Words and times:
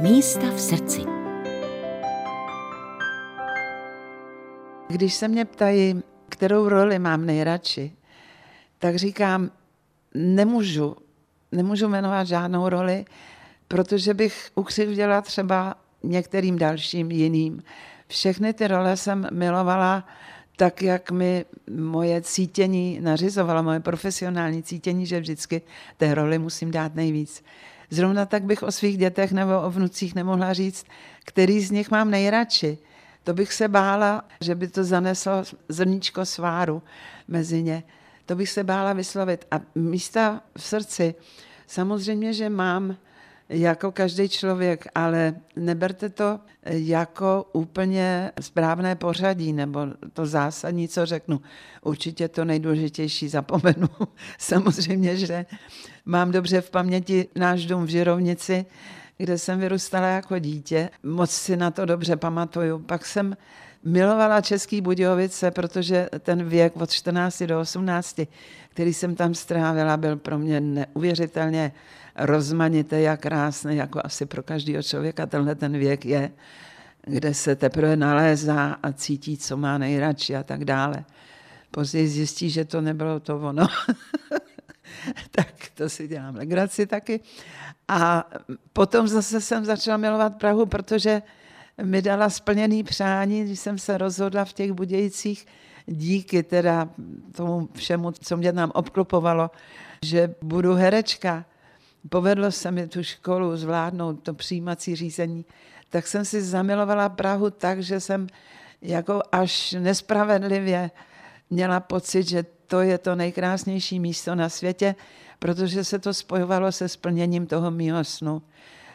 Místa 0.00 0.50
v 0.50 0.60
srdci. 0.60 1.00
Když 4.88 5.14
se 5.14 5.28
mě 5.28 5.44
ptají, 5.44 6.02
kterou 6.28 6.68
roli 6.68 6.98
mám 6.98 7.26
nejradši, 7.26 7.92
tak 8.78 8.96
říkám, 8.96 9.50
nemůžu, 10.14 10.96
nemůžu 11.52 11.88
jmenovat 11.88 12.26
žádnou 12.26 12.68
roli, 12.68 13.04
protože 13.68 14.14
bych 14.14 14.50
ukřivděla 14.54 15.20
třeba 15.20 15.74
některým 16.02 16.58
dalším 16.58 17.10
jiným. 17.10 17.62
Všechny 18.08 18.52
ty 18.52 18.66
role 18.66 18.96
jsem 18.96 19.28
milovala 19.32 20.04
tak, 20.56 20.82
jak 20.82 21.10
mi 21.10 21.44
moje 21.70 22.20
cítění 22.20 23.00
nařizovalo, 23.00 23.62
moje 23.62 23.80
profesionální 23.80 24.62
cítění, 24.62 25.06
že 25.06 25.20
vždycky 25.20 25.62
té 25.96 26.14
roli 26.14 26.38
musím 26.38 26.70
dát 26.70 26.94
nejvíc. 26.94 27.42
Zrovna 27.90 28.26
tak 28.26 28.44
bych 28.44 28.62
o 28.62 28.72
svých 28.72 28.98
dětech 28.98 29.32
nebo 29.32 29.62
o 29.62 29.70
vnucích 29.70 30.14
nemohla 30.14 30.52
říct, 30.52 30.86
který 31.24 31.60
z 31.60 31.70
nich 31.70 31.90
mám 31.90 32.10
nejradši. 32.10 32.78
To 33.24 33.34
bych 33.34 33.52
se 33.52 33.68
bála, 33.68 34.24
že 34.40 34.54
by 34.54 34.68
to 34.68 34.84
zaneslo 34.84 35.44
zrníčko 35.68 36.24
sváru 36.24 36.82
mezi 37.28 37.62
ně. 37.62 37.82
To 38.26 38.36
bych 38.36 38.48
se 38.48 38.64
bála 38.64 38.92
vyslovit. 38.92 39.46
A 39.50 39.60
místa 39.74 40.40
v 40.58 40.62
srdci, 40.62 41.14
samozřejmě, 41.66 42.32
že 42.32 42.50
mám 42.50 42.96
jako 43.48 43.92
každý 43.92 44.28
člověk, 44.28 44.86
ale 44.94 45.34
neberte 45.56 46.08
to 46.08 46.40
jako 46.66 47.46
úplně 47.52 48.32
správné 48.40 48.94
pořadí 48.94 49.52
nebo 49.52 49.86
to 50.12 50.26
zásadní, 50.26 50.88
co 50.88 51.06
řeknu. 51.06 51.40
Určitě 51.82 52.28
to 52.28 52.44
nejdůležitější 52.44 53.28
zapomenu. 53.28 53.88
Samozřejmě, 54.38 55.16
že 55.16 55.46
mám 56.04 56.30
dobře 56.32 56.60
v 56.60 56.70
paměti 56.70 57.28
náš 57.36 57.66
dům 57.66 57.84
v 57.84 57.88
Žirovnici, 57.88 58.66
kde 59.18 59.38
jsem 59.38 59.60
vyrůstala 59.60 60.06
jako 60.08 60.38
dítě. 60.38 60.90
Moc 61.02 61.30
si 61.30 61.56
na 61.56 61.70
to 61.70 61.86
dobře 61.86 62.16
pamatuju. 62.16 62.78
Pak 62.78 63.06
jsem 63.06 63.36
milovala 63.86 64.40
Český 64.40 64.80
Budějovice, 64.80 65.50
protože 65.50 66.08
ten 66.20 66.44
věk 66.44 66.76
od 66.76 66.90
14 66.90 67.42
do 67.42 67.60
18, 67.60 68.20
který 68.68 68.94
jsem 68.94 69.14
tam 69.14 69.34
strávila, 69.34 69.96
byl 69.96 70.16
pro 70.16 70.38
mě 70.38 70.60
neuvěřitelně 70.60 71.72
rozmanitý 72.16 73.08
a 73.08 73.16
krásný, 73.16 73.76
jako 73.76 74.00
asi 74.04 74.26
pro 74.26 74.42
každého 74.42 74.82
člověka 74.82 75.26
tenhle 75.26 75.54
ten 75.54 75.78
věk 75.78 76.06
je, 76.06 76.30
kde 77.02 77.34
se 77.34 77.56
teprve 77.56 77.96
nalézá 77.96 78.76
a 78.82 78.92
cítí, 78.92 79.38
co 79.38 79.56
má 79.56 79.78
nejradši 79.78 80.36
a 80.36 80.42
tak 80.42 80.64
dále. 80.64 81.04
Později 81.70 82.08
zjistí, 82.08 82.50
že 82.50 82.64
to 82.64 82.80
nebylo 82.80 83.20
to 83.20 83.38
ono. 83.38 83.66
tak 85.30 85.48
to 85.74 85.88
si 85.88 86.08
dělám 86.08 86.34
legraci 86.34 86.86
taky. 86.86 87.20
A 87.88 88.30
potom 88.72 89.08
zase 89.08 89.40
jsem 89.40 89.64
začala 89.64 89.96
milovat 89.96 90.36
Prahu, 90.36 90.66
protože 90.66 91.22
mi 91.82 92.02
dala 92.02 92.30
splněný 92.30 92.82
přání, 92.82 93.44
když 93.44 93.60
jsem 93.60 93.78
se 93.78 93.98
rozhodla 93.98 94.44
v 94.44 94.52
těch 94.52 94.72
Budějcích 94.72 95.46
díky 95.86 96.42
teda 96.42 96.88
tomu 97.36 97.68
všemu, 97.74 98.12
co 98.12 98.36
mě 98.36 98.52
nám 98.52 98.72
obklopovalo, 98.74 99.50
že 100.02 100.34
budu 100.42 100.74
herečka. 100.74 101.44
Povedlo 102.08 102.52
se 102.52 102.70
mi 102.70 102.88
tu 102.88 103.02
školu 103.02 103.56
zvládnout, 103.56 104.22
to 104.22 104.34
přijímací 104.34 104.96
řízení, 104.96 105.44
tak 105.90 106.06
jsem 106.06 106.24
si 106.24 106.42
zamilovala 106.42 107.08
Prahu 107.08 107.50
tak, 107.50 107.82
že 107.82 108.00
jsem 108.00 108.26
jako 108.82 109.22
až 109.32 109.72
nespravedlivě 109.72 110.90
měla 111.50 111.80
pocit, 111.80 112.28
že 112.28 112.44
to 112.66 112.80
je 112.80 112.98
to 112.98 113.14
nejkrásnější 113.14 114.00
místo 114.00 114.34
na 114.34 114.48
světě, 114.48 114.94
protože 115.38 115.84
se 115.84 115.98
to 115.98 116.14
spojovalo 116.14 116.72
se 116.72 116.88
splněním 116.88 117.46
toho 117.46 117.70
mýho 117.70 118.04
snu. 118.04 118.42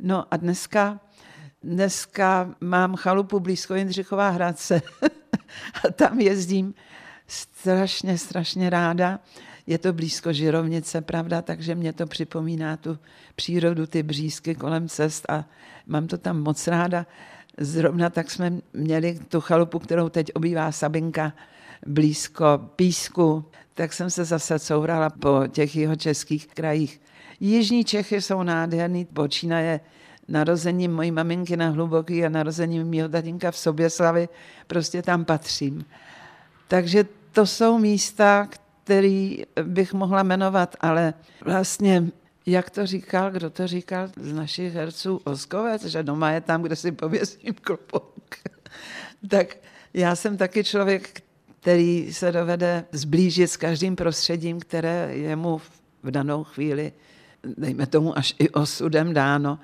No 0.00 0.24
a 0.30 0.36
dneska 0.36 1.00
Dneska 1.64 2.54
mám 2.60 2.96
chalupu 2.96 3.40
blízko 3.40 3.74
Jindřichová 3.74 4.28
Hradce 4.28 4.82
a 5.88 5.92
tam 5.92 6.20
jezdím 6.20 6.74
strašně, 7.26 8.18
strašně 8.18 8.70
ráda. 8.70 9.20
Je 9.66 9.78
to 9.78 9.92
blízko 9.92 10.32
Žirovnice, 10.32 11.00
pravda, 11.00 11.42
takže 11.42 11.74
mě 11.74 11.92
to 11.92 12.06
připomíná 12.06 12.76
tu 12.76 12.98
přírodu, 13.36 13.86
ty 13.86 14.02
břízky 14.02 14.54
kolem 14.54 14.88
cest 14.88 15.30
a 15.30 15.44
mám 15.86 16.06
to 16.06 16.18
tam 16.18 16.42
moc 16.42 16.66
ráda. 16.66 17.06
Zrovna 17.58 18.10
tak 18.10 18.30
jsme 18.30 18.52
měli 18.72 19.18
tu 19.28 19.40
chalupu, 19.40 19.78
kterou 19.78 20.08
teď 20.08 20.30
obývá 20.34 20.72
Sabinka, 20.72 21.32
blízko 21.86 22.70
Písku, 22.76 23.44
tak 23.74 23.92
jsem 23.92 24.10
se 24.10 24.24
zase 24.24 24.58
courala 24.58 25.10
po 25.10 25.42
těch 25.48 25.76
jeho 25.76 25.96
českých 25.96 26.46
krajích. 26.46 27.00
Jižní 27.40 27.84
Čechy 27.84 28.20
jsou 28.20 28.42
nádherný, 28.42 29.04
počínaje 29.04 29.80
narozením 30.28 30.94
mojí 30.94 31.10
maminky 31.10 31.56
na 31.56 31.68
Hluboký 31.68 32.24
a 32.24 32.28
narozením 32.28 32.90
mého 32.90 33.08
tatínka 33.08 33.50
v 33.50 33.56
Soběslavi, 33.56 34.28
prostě 34.66 35.02
tam 35.02 35.24
patřím. 35.24 35.84
Takže 36.68 37.04
to 37.32 37.46
jsou 37.46 37.78
místa, 37.78 38.48
které 38.84 39.34
bych 39.62 39.92
mohla 39.92 40.22
jmenovat, 40.22 40.76
ale 40.80 41.14
vlastně, 41.44 42.04
jak 42.46 42.70
to 42.70 42.86
říkal, 42.86 43.30
kdo 43.30 43.50
to 43.50 43.66
říkal 43.66 44.08
z 44.16 44.32
našich 44.32 44.74
herců 44.74 45.20
Oskovec, 45.24 45.84
že 45.84 46.02
doma 46.02 46.30
je 46.30 46.40
tam, 46.40 46.62
kde 46.62 46.76
si 46.76 46.92
pověsím 46.92 47.54
klopouk. 47.54 48.34
tak 49.28 49.56
já 49.94 50.16
jsem 50.16 50.36
taky 50.36 50.64
člověk, 50.64 51.22
který 51.60 52.12
se 52.12 52.32
dovede 52.32 52.84
zblížit 52.92 53.50
s 53.50 53.56
každým 53.56 53.96
prostředím, 53.96 54.60
které 54.60 55.10
je 55.12 55.36
mu 55.36 55.58
v 56.02 56.10
danou 56.10 56.44
chvíli, 56.44 56.92
dejme 57.56 57.86
tomu 57.86 58.18
až 58.18 58.34
i 58.38 58.50
osudem 58.50 59.14
dáno 59.14 59.58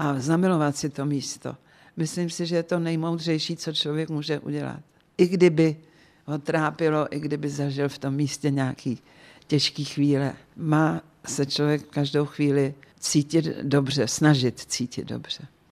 a 0.00 0.20
zamilovat 0.20 0.76
si 0.76 0.90
to 0.90 1.06
místo. 1.06 1.56
Myslím 1.96 2.30
si, 2.30 2.46
že 2.46 2.56
je 2.56 2.62
to 2.62 2.78
nejmoudřejší, 2.78 3.56
co 3.56 3.72
člověk 3.72 4.10
může 4.10 4.38
udělat. 4.38 4.80
I 5.18 5.28
kdyby 5.28 5.76
ho 6.24 6.38
trápilo, 6.38 7.16
i 7.16 7.20
kdyby 7.20 7.48
zažil 7.48 7.88
v 7.88 7.98
tom 7.98 8.14
místě 8.14 8.50
nějaký 8.50 8.98
těžký 9.46 9.84
chvíle. 9.84 10.32
Má 10.56 11.02
se 11.26 11.46
člověk 11.46 11.86
každou 11.86 12.26
chvíli 12.26 12.74
cítit 13.00 13.44
dobře, 13.62 14.08
snažit 14.08 14.58
cítit 14.58 15.04
dobře. 15.04 15.42